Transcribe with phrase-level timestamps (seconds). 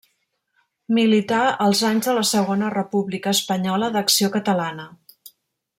[0.97, 4.89] Milità als anys de la Segona República Espanyola d'Acció Catalana.